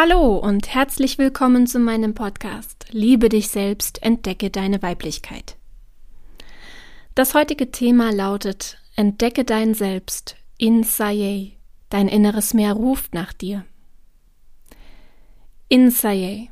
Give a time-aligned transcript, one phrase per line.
[0.00, 5.56] Hallo und herzlich willkommen zu meinem Podcast Liebe dich selbst, entdecke deine Weiblichkeit.
[7.16, 11.56] Das heutige Thema lautet Entdecke dein Selbst, in Saye,
[11.90, 13.64] dein inneres Meer ruft nach dir.
[15.68, 16.48] In Saye,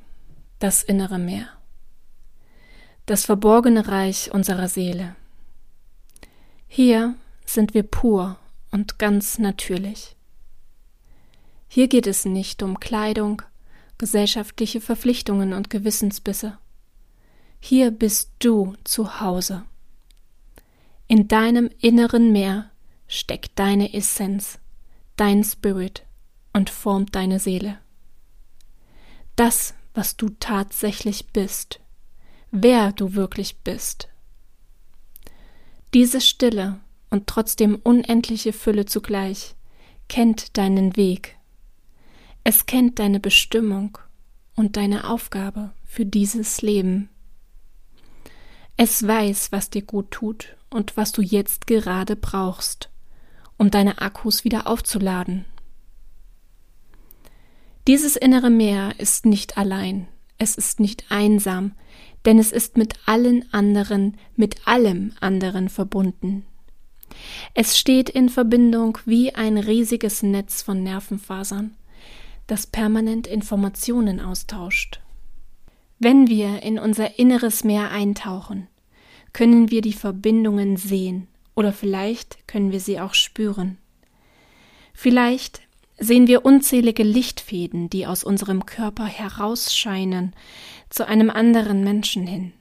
[0.58, 1.46] das innere Meer,
[3.06, 5.14] das verborgene Reich unserer Seele.
[6.66, 8.40] Hier sind wir pur
[8.72, 10.15] und ganz natürlich.
[11.68, 13.42] Hier geht es nicht um Kleidung,
[13.98, 16.58] gesellschaftliche Verpflichtungen und Gewissensbisse.
[17.60, 19.64] Hier bist du zu Hause.
[21.08, 22.70] In deinem inneren Meer
[23.08, 24.58] steckt deine Essenz,
[25.16, 26.04] dein Spirit
[26.52, 27.78] und formt deine Seele.
[29.36, 31.80] Das, was du tatsächlich bist,
[32.50, 34.08] wer du wirklich bist.
[35.94, 36.80] Diese stille
[37.10, 39.54] und trotzdem unendliche Fülle zugleich
[40.08, 41.35] kennt deinen Weg
[42.48, 43.98] es kennt deine Bestimmung
[44.54, 47.08] und deine Aufgabe für dieses Leben.
[48.76, 52.88] Es weiß, was dir gut tut und was du jetzt gerade brauchst,
[53.56, 55.44] um deine Akkus wieder aufzuladen.
[57.88, 60.06] Dieses innere Meer ist nicht allein,
[60.38, 61.72] es ist nicht einsam,
[62.26, 66.46] denn es ist mit allen anderen, mit allem anderen verbunden.
[67.54, 71.76] Es steht in Verbindung wie ein riesiges Netz von Nervenfasern,
[72.46, 75.00] das permanent Informationen austauscht.
[75.98, 78.68] Wenn wir in unser inneres Meer eintauchen,
[79.32, 83.78] können wir die Verbindungen sehen oder vielleicht können wir sie auch spüren.
[84.92, 85.62] Vielleicht
[85.98, 90.34] sehen wir unzählige Lichtfäden, die aus unserem Körper herausscheinen
[90.90, 92.52] zu einem anderen Menschen hin.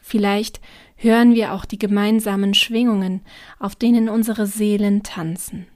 [0.00, 0.60] Vielleicht
[0.96, 3.20] hören wir auch die gemeinsamen Schwingungen,
[3.58, 5.66] auf denen unsere Seelen tanzen.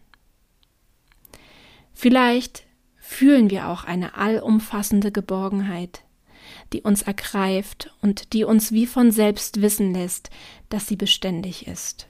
[1.92, 2.64] Vielleicht
[3.12, 6.02] fühlen wir auch eine allumfassende Geborgenheit,
[6.72, 10.30] die uns ergreift und die uns wie von selbst wissen lässt,
[10.70, 12.08] dass sie beständig ist.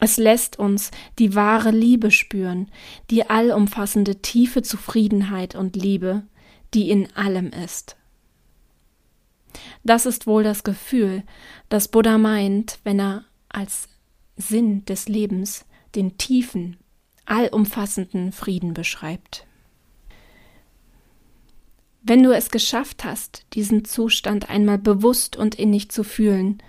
[0.00, 2.70] Es lässt uns die wahre Liebe spüren,
[3.10, 6.22] die allumfassende tiefe Zufriedenheit und Liebe,
[6.72, 7.96] die in allem ist.
[9.82, 11.24] Das ist wohl das Gefühl,
[11.68, 13.88] das Buddha meint, wenn er als
[14.36, 16.76] Sinn des Lebens den tiefen,
[17.28, 19.46] allumfassenden Frieden beschreibt.
[22.02, 26.62] Wenn du es geschafft hast, diesen Zustand einmal bewusst und innig zu fühlen,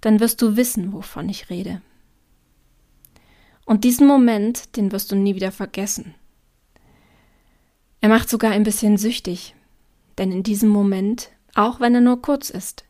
[0.00, 1.82] dann wirst du wissen, wovon ich rede.
[3.64, 6.14] Und diesen Moment, den wirst du nie wieder vergessen.
[8.00, 9.54] Er macht sogar ein bisschen süchtig,
[10.16, 12.84] denn in diesem Moment, auch wenn er nur kurz ist,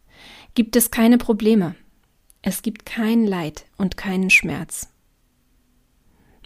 [0.55, 1.75] gibt es keine Probleme.
[2.43, 4.89] Es gibt kein Leid und keinen Schmerz.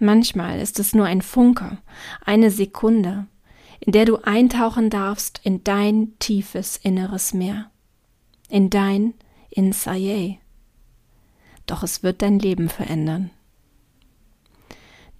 [0.02, 1.78] Manchmal ist es nur ein Funke,
[2.24, 3.28] eine Sekunde,
[3.78, 7.70] in der du eintauchen darfst in dein tiefes inneres Meer,
[8.48, 9.14] in dein
[9.48, 10.40] Insaye.
[11.66, 13.30] Doch es wird dein Leben verändern.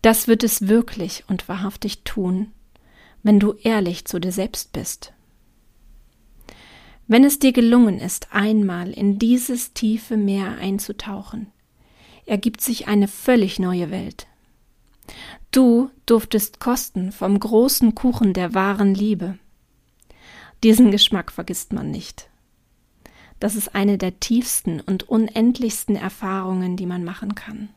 [0.03, 2.51] Das wird es wirklich und wahrhaftig tun,
[3.23, 5.13] wenn du ehrlich zu dir selbst bist.
[7.07, 11.53] Wenn es dir gelungen ist, einmal in dieses tiefe Meer einzutauchen,
[12.27, 14.27] ergibt sich eine völlig neue Welt.
[15.51, 19.39] Du durftest kosten vom großen Kuchen der wahren Liebe.
[20.63, 22.29] Diesen Geschmack vergisst man nicht.
[23.41, 27.71] Das ist eine der tiefsten und unendlichsten Erfahrungen, die man machen kann.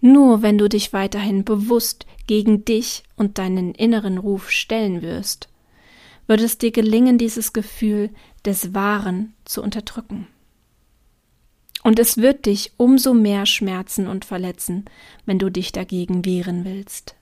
[0.00, 5.48] Nur wenn du dich weiterhin bewusst gegen dich und deinen inneren Ruf stellen wirst,
[6.26, 8.10] wird es dir gelingen, dieses Gefühl
[8.44, 10.26] des Wahren zu unterdrücken.
[11.84, 14.86] Und es wird dich umso mehr schmerzen und verletzen,
[15.26, 17.14] wenn du dich dagegen wehren willst.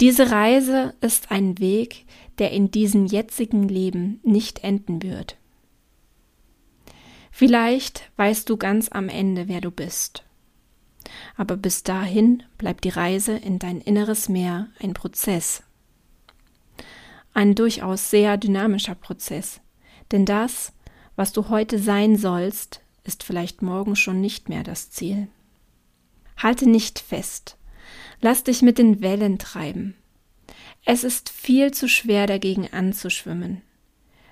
[0.00, 2.04] Diese Reise ist ein Weg,
[2.38, 5.36] der in diesem jetzigen Leben nicht enden wird.
[7.30, 10.24] Vielleicht weißt du ganz am Ende, wer du bist.
[11.36, 15.62] Aber bis dahin bleibt die Reise in dein inneres Meer ein Prozess.
[17.32, 19.60] Ein durchaus sehr dynamischer Prozess.
[20.10, 20.72] Denn das,
[21.16, 25.28] was du heute sein sollst, ist vielleicht morgen schon nicht mehr das Ziel.
[26.36, 27.56] Halte nicht fest.
[28.20, 29.94] Lass dich mit den Wellen treiben.
[30.84, 33.62] Es ist viel zu schwer dagegen anzuschwimmen.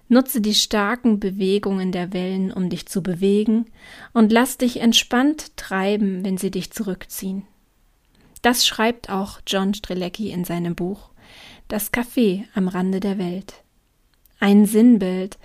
[0.09, 3.67] Nutze die starken Bewegungen der Wellen, um dich zu bewegen,
[4.13, 7.45] und lass dich entspannt treiben, wenn sie dich zurückziehen.
[8.43, 11.11] Das schreibt auch John Strelecki in seinem Buch
[11.69, 13.63] Das Café am Rande der Welt
[14.41, 15.39] ein Sinnbild,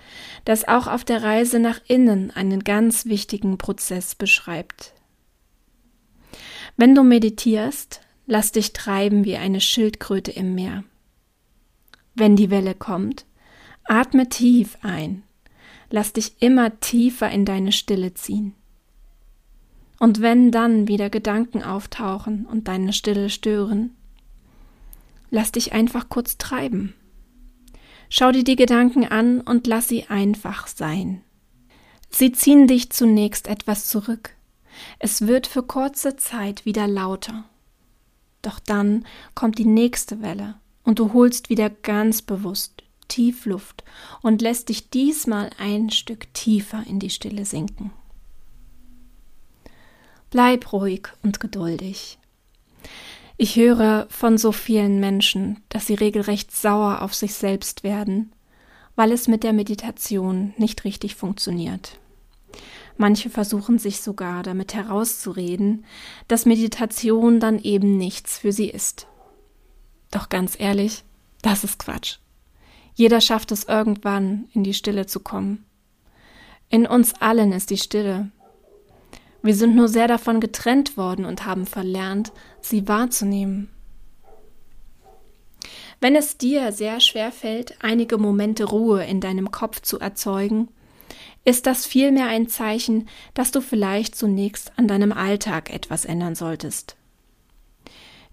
[0.45, 4.93] das auch auf der Reise nach innen einen ganz wichtigen Prozess beschreibt.
[6.77, 10.83] Wenn du meditierst, lass dich treiben wie eine Schildkröte im Meer.
[12.15, 13.25] Wenn die Welle kommt,
[13.83, 15.23] atme tief ein,
[15.89, 18.53] lass dich immer tiefer in deine Stille ziehen.
[19.99, 23.95] Und wenn dann wieder Gedanken auftauchen und deine Stille stören,
[25.29, 26.93] lass dich einfach kurz treiben.
[28.09, 31.21] Schau dir die Gedanken an und lass sie einfach sein.
[32.09, 34.31] Sie ziehen dich zunächst etwas zurück.
[34.99, 37.45] Es wird für kurze Zeit wieder lauter.
[38.41, 43.83] Doch dann kommt die nächste Welle und du holst wieder ganz bewusst tief Luft
[44.21, 47.91] und lässt dich diesmal ein Stück tiefer in die Stille sinken.
[50.29, 52.17] Bleib ruhig und geduldig.
[53.37, 58.31] Ich höre von so vielen Menschen, dass sie regelrecht sauer auf sich selbst werden,
[58.95, 61.99] weil es mit der Meditation nicht richtig funktioniert.
[62.97, 65.85] Manche versuchen sich sogar damit herauszureden,
[66.29, 69.07] dass Meditation dann eben nichts für sie ist.
[70.11, 71.03] Doch ganz ehrlich,
[71.41, 72.19] das ist Quatsch.
[72.93, 75.65] Jeder schafft es irgendwann, in die Stille zu kommen.
[76.69, 78.31] In uns allen ist die Stille.
[79.45, 82.31] Wir sind nur sehr davon getrennt worden und haben verlernt,
[82.61, 83.69] sie wahrzunehmen.
[86.01, 90.69] Wenn es dir sehr schwer fällt, einige Momente Ruhe in deinem Kopf zu erzeugen,
[91.43, 96.95] ist das vielmehr ein Zeichen, dass du vielleicht zunächst an deinem Alltag etwas ändern solltest.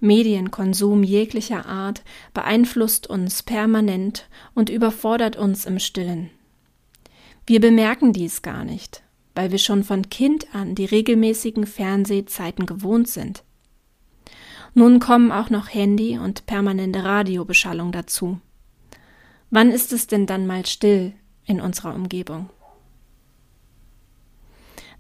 [0.01, 6.31] Medienkonsum jeglicher Art beeinflusst uns permanent und überfordert uns im stillen.
[7.47, 9.03] Wir bemerken dies gar nicht,
[9.35, 13.45] weil wir schon von Kind an die regelmäßigen Fernsehzeiten gewohnt sind.
[14.75, 18.41] Nun kommen auch noch Handy und permanente Radiobeschallung dazu.
[19.51, 21.13] Wann ist es denn dann mal still
[21.45, 22.49] in unserer Umgebung?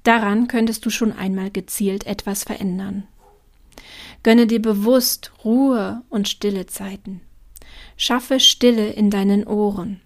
[0.02, 3.06] Daran könntest du schon einmal gezielt etwas verändern.
[4.23, 7.20] Gönne dir bewusst Ruhe und stille Zeiten.
[7.96, 10.00] Schaffe Stille in deinen Ohren.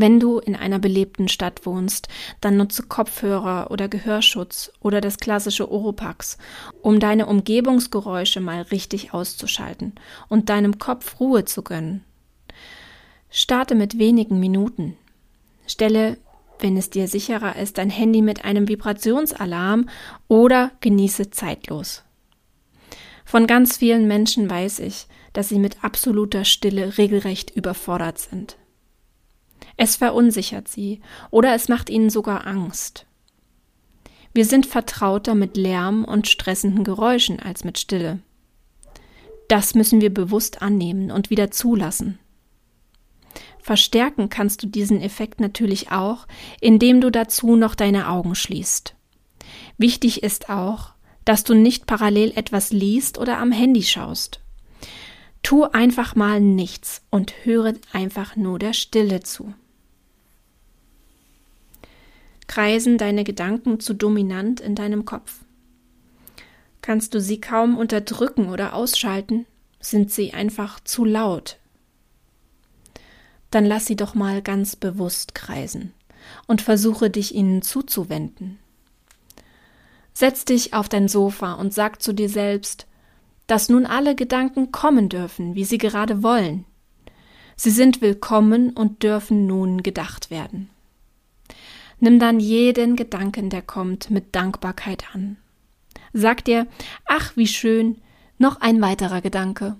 [0.00, 2.08] Wenn du in einer belebten Stadt wohnst,
[2.40, 6.38] dann nutze Kopfhörer oder Gehörschutz oder das klassische Oropax,
[6.80, 9.92] um deine Umgebungsgeräusche mal richtig auszuschalten
[10.30, 12.02] und deinem Kopf Ruhe zu gönnen.
[13.28, 14.96] Starte mit wenigen Minuten.
[15.66, 16.16] Stelle,
[16.60, 19.90] wenn es dir sicherer ist, dein Handy mit einem Vibrationsalarm
[20.28, 22.04] oder genieße zeitlos.
[23.26, 28.56] Von ganz vielen Menschen weiß ich, dass sie mit absoluter Stille regelrecht überfordert sind.
[29.82, 31.00] Es verunsichert sie
[31.30, 33.06] oder es macht ihnen sogar Angst.
[34.34, 38.18] Wir sind vertrauter mit Lärm und stressenden Geräuschen als mit Stille.
[39.48, 42.18] Das müssen wir bewusst annehmen und wieder zulassen.
[43.58, 46.26] Verstärken kannst du diesen Effekt natürlich auch,
[46.60, 48.94] indem du dazu noch deine Augen schließt.
[49.78, 50.90] Wichtig ist auch,
[51.24, 54.40] dass du nicht parallel etwas liest oder am Handy schaust.
[55.42, 59.54] Tu einfach mal nichts und höre einfach nur der Stille zu.
[62.50, 65.44] Kreisen deine Gedanken zu dominant in deinem Kopf?
[66.82, 69.46] Kannst du sie kaum unterdrücken oder ausschalten?
[69.78, 71.58] Sind sie einfach zu laut?
[73.52, 75.94] Dann lass sie doch mal ganz bewusst kreisen
[76.48, 78.58] und versuche dich ihnen zuzuwenden.
[80.12, 82.88] Setz dich auf dein Sofa und sag zu dir selbst,
[83.46, 86.64] dass nun alle Gedanken kommen dürfen, wie sie gerade wollen.
[87.54, 90.68] Sie sind willkommen und dürfen nun gedacht werden.
[92.00, 95.36] Nimm dann jeden Gedanken, der kommt, mit Dankbarkeit an.
[96.14, 96.66] Sag dir,
[97.04, 97.98] ach, wie schön,
[98.38, 99.76] noch ein weiterer Gedanke.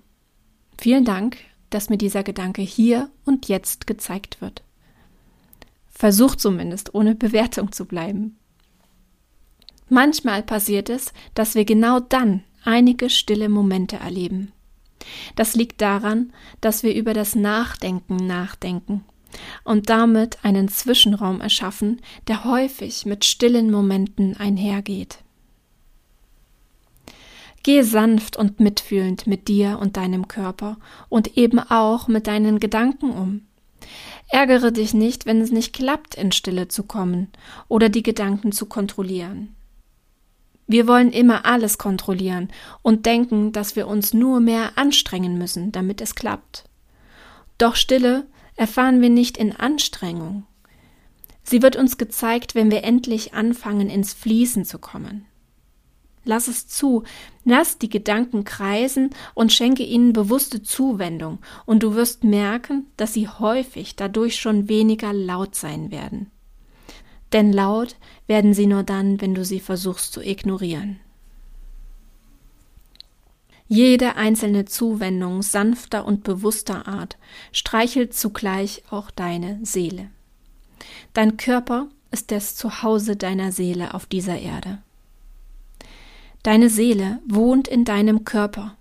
[0.79, 1.39] Vielen Dank,
[1.71, 4.63] dass mir dieser Gedanke hier und jetzt gezeigt wird.
[5.89, 8.37] Versuch zumindest ohne Bewertung zu bleiben.
[9.89, 14.53] Manchmal passiert es, dass wir genau dann einige stille Momente erleben.
[15.37, 19.05] Das liegt daran, dass wir über das Nachdenken nachdenken
[19.65, 25.19] und damit einen Zwischenraum erschaffen, der häufig mit stillen Momenten einhergeht.
[27.63, 33.11] Gehe sanft und mitfühlend mit dir und deinem Körper und eben auch mit deinen Gedanken
[33.11, 33.43] um.
[34.29, 37.29] Ärgere dich nicht, wenn es nicht klappt, in Stille zu kommen
[37.69, 39.55] oder die Gedanken zu kontrollieren.
[40.67, 42.49] Wir wollen immer alles kontrollieren
[42.83, 46.65] und denken, dass wir uns nur mehr anstrengen müssen, damit es klappt.
[47.59, 48.25] Doch Stille
[48.61, 50.45] erfahren wir nicht in Anstrengung.
[51.43, 55.27] Sie wird uns gezeigt, wenn wir endlich anfangen, ins Fließen zu kommen.
[56.25, 57.05] Lass es zu,
[57.45, 63.27] lass die Gedanken kreisen und schenke ihnen bewusste Zuwendung, und du wirst merken, dass sie
[63.27, 66.31] häufig dadurch schon weniger laut sein werden
[67.33, 71.01] denn laut werden sie nur dann, wenn du sie versuchst zu ignorieren.
[73.73, 77.17] Jede einzelne Zuwendung sanfter und bewusster Art
[77.53, 80.11] streichelt zugleich auch deine Seele.
[81.13, 84.79] Dein Körper ist das Zuhause deiner Seele auf dieser Erde.
[86.43, 88.77] Deine Seele wohnt in deinem Körper,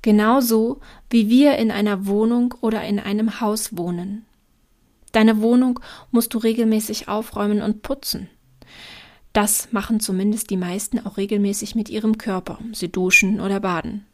[0.00, 0.78] genauso
[1.10, 4.26] wie wir in einer Wohnung oder in einem Haus wohnen.
[5.10, 5.80] Deine Wohnung
[6.12, 8.30] musst du regelmäßig aufräumen und putzen.
[9.32, 12.60] Das machen zumindest die meisten auch regelmäßig mit ihrem Körper.
[12.72, 14.06] Sie duschen oder baden.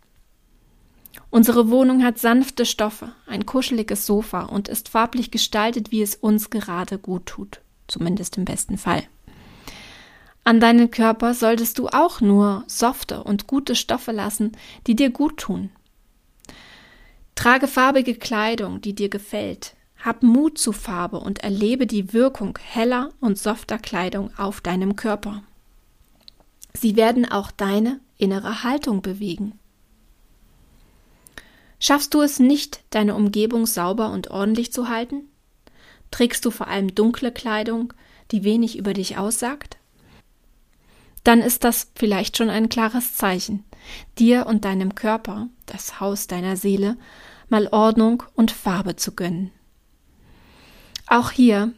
[1.30, 6.50] Unsere Wohnung hat sanfte Stoffe, ein kuscheliges Sofa und ist farblich gestaltet, wie es uns
[6.50, 9.02] gerade gut tut, zumindest im besten Fall.
[10.44, 14.52] An deinen Körper solltest du auch nur softe und gute Stoffe lassen,
[14.86, 15.70] die dir gut tun.
[17.34, 19.74] Trage farbige Kleidung, die dir gefällt.
[20.02, 25.42] Hab Mut zu Farbe und erlebe die Wirkung heller und softer Kleidung auf deinem Körper.
[26.74, 29.58] Sie werden auch deine innere Haltung bewegen.
[31.86, 35.22] Schaffst du es nicht, deine Umgebung sauber und ordentlich zu halten?
[36.10, 37.92] Trägst du vor allem dunkle Kleidung,
[38.32, 39.76] die wenig über dich aussagt?
[41.22, 43.62] Dann ist das vielleicht schon ein klares Zeichen,
[44.18, 46.96] dir und deinem Körper, das Haus deiner Seele,
[47.50, 49.52] mal Ordnung und Farbe zu gönnen.
[51.06, 51.72] Auch hier,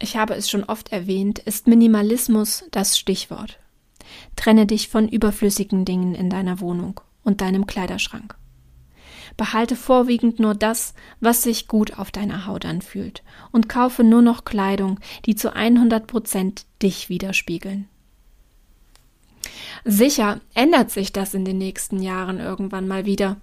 [0.00, 3.60] ich habe es schon oft erwähnt, ist Minimalismus das Stichwort.
[4.34, 8.39] Trenne dich von überflüssigen Dingen in deiner Wohnung und deinem Kleiderschrank.
[9.36, 13.22] Behalte vorwiegend nur das, was sich gut auf deiner Haut anfühlt
[13.52, 17.88] und kaufe nur noch Kleidung, die zu 100 Prozent dich widerspiegeln.
[19.84, 23.36] Sicher ändert sich das in den nächsten Jahren irgendwann mal wieder.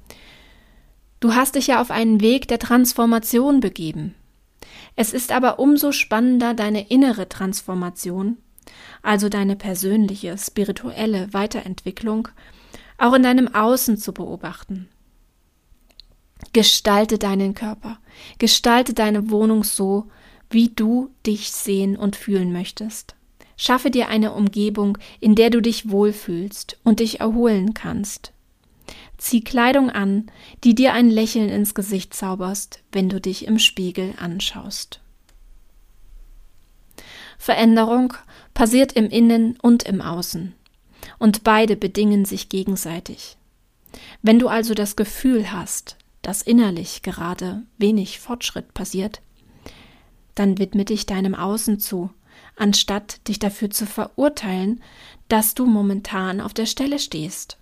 [1.20, 4.14] Du hast dich ja auf einen Weg der Transformation begeben.
[4.96, 8.38] Es ist aber umso spannender, deine innere Transformation,
[9.02, 12.28] also deine persönliche, spirituelle Weiterentwicklung,
[12.98, 14.90] auch in deinem Außen zu beobachten.
[16.54, 18.00] Gestalte deinen Körper,
[18.38, 20.10] gestalte deine Wohnung so,
[20.50, 23.16] wie du dich sehen und fühlen möchtest.
[23.58, 28.32] Schaffe dir eine Umgebung, in der du dich wohlfühlst und dich erholen kannst.
[29.18, 30.28] Zieh Kleidung an,
[30.64, 35.02] die dir ein Lächeln ins Gesicht zauberst, wenn du dich im Spiegel anschaust.
[37.40, 38.14] Veränderung
[38.54, 40.54] passiert im Innen und im Außen,
[41.18, 43.38] und beide bedingen sich gegenseitig.
[44.22, 45.98] Wenn du also das Gefühl hast,
[46.28, 49.22] dass innerlich gerade wenig Fortschritt passiert,
[50.36, 52.10] dann widme dich deinem Außen zu,
[52.58, 54.84] anstatt dich dafür zu verurteilen,
[55.30, 57.58] dass du momentan auf der Stelle stehst.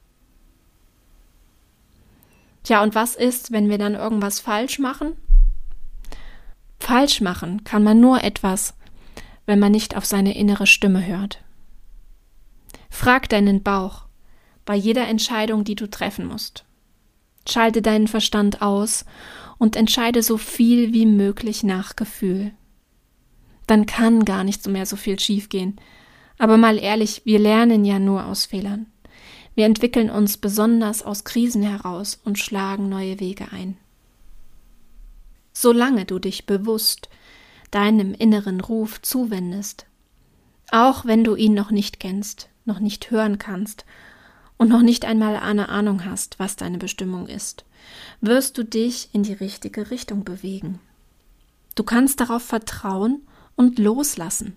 [2.64, 5.16] Tja, und was ist, wenn wir dann irgendwas falsch machen?
[6.80, 8.74] Falsch machen kann man nur etwas,
[9.46, 11.44] wenn man nicht auf seine innere Stimme hört.
[12.90, 14.06] Frag deinen Bauch
[14.66, 16.65] bei jeder Entscheidung, die du treffen musst.
[17.48, 19.06] Schalte deinen Verstand aus
[19.58, 22.52] und entscheide so viel wie möglich nach Gefühl.
[23.68, 25.80] Dann kann gar nicht mehr so viel schiefgehen.
[26.38, 28.88] Aber mal ehrlich, wir lernen ja nur aus Fehlern.
[29.56, 33.78] Wir entwickeln uns besonders aus Krisen heraus und schlagen neue Wege ein.
[35.54, 37.10] Solange du dich bewusst
[37.72, 39.86] deinem inneren Ruf zuwendest,
[40.72, 43.86] auch wenn du ihn noch nicht kennst, noch nicht hören kannst
[44.58, 47.66] und noch nicht einmal eine Ahnung hast, was deine Bestimmung ist,
[48.22, 50.80] wirst du dich in die richtige Richtung bewegen.
[51.76, 53.22] Du kannst darauf vertrauen
[53.56, 54.56] und loslassen.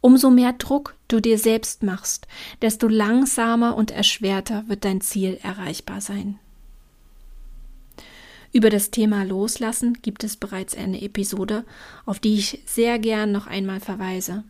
[0.00, 2.26] Umso mehr Druck du dir selbst machst,
[2.60, 6.38] desto langsamer und erschwerter wird dein Ziel erreichbar sein.
[8.52, 11.64] Über das Thema Loslassen gibt es bereits eine Episode,
[12.04, 14.44] auf die ich sehr gern noch einmal verweise.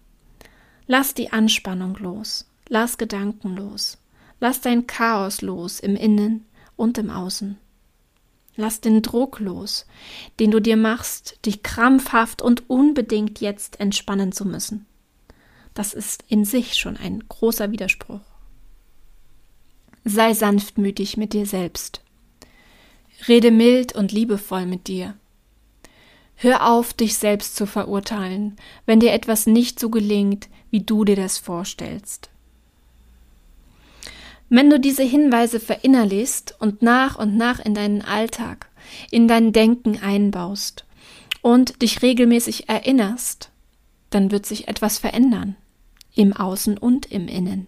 [0.87, 3.99] Lass die Anspannung los, lass Gedanken los,
[4.43, 6.45] Lass dein Chaos los im Innen
[6.75, 7.59] und im Außen.
[8.57, 9.87] Lass den Druck los,
[10.41, 14.85] den du dir machst, dich krampfhaft und unbedingt jetzt entspannen zu müssen.
[15.75, 18.19] Das ist in sich schon ein großer Widerspruch.
[20.05, 22.01] Sei sanftmütig mit dir selbst.
[23.29, 25.15] Rede mild und liebevoll mit dir.
[26.35, 28.57] Hör auf, dich selbst zu verurteilen,
[28.87, 32.32] wenn dir etwas nicht so gelingt, wie du dir das vorstellst.
[34.55, 38.69] Wenn du diese Hinweise verinnerlichst und nach und nach in deinen Alltag,
[39.11, 40.85] in dein Denken einbaust
[41.41, 43.51] und dich regelmäßig erinnerst,
[44.11, 45.57] dann wird sich etwas verändern,
[46.15, 47.67] im Außen und im Innen.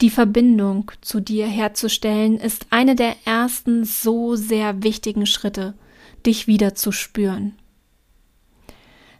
[0.00, 5.74] Die Verbindung zu dir herzustellen ist eine der ersten so sehr wichtigen Schritte,
[6.24, 7.52] dich wieder zu spüren.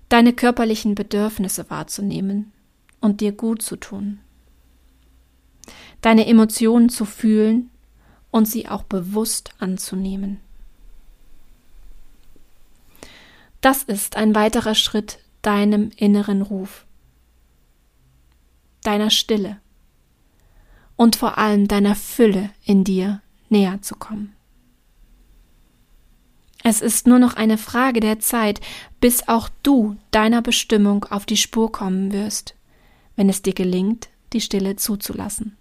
[0.08, 2.52] Deine körperlichen Bedürfnisse wahrzunehmen
[3.02, 4.20] und dir gut zu tun
[6.06, 7.68] deine Emotionen zu fühlen
[8.30, 10.38] und sie auch bewusst anzunehmen.
[13.60, 16.86] Das ist ein weiterer Schritt deinem inneren Ruf,
[18.84, 19.60] deiner Stille
[20.94, 24.32] und vor allem deiner Fülle in dir näher zu kommen.
[26.62, 28.60] Es ist nur noch eine Frage der Zeit,
[29.00, 32.54] bis auch du deiner Bestimmung auf die Spur kommen wirst,
[33.16, 35.56] wenn es dir gelingt, die Stille zuzulassen.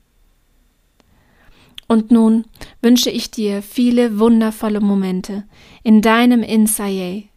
[1.87, 2.45] Und nun
[2.81, 5.43] wünsche ich dir viele wundervolle Momente
[5.83, 7.29] in deinem Insaye